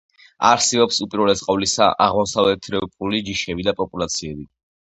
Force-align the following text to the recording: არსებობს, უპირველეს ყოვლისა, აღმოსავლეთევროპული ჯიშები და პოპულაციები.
არსებობს, 0.51 0.97
უპირველეს 1.05 1.43
ყოვლისა, 1.49 1.89
აღმოსავლეთევროპული 2.07 3.23
ჯიშები 3.29 3.67
და 3.71 3.79
პოპულაციები. 3.83 4.53